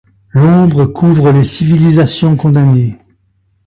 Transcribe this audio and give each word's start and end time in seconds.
L’ombre 0.31 0.87
couvre 0.87 1.31
les 1.31 1.43
civilisations 1.43 2.35
condamnées. 2.35 2.97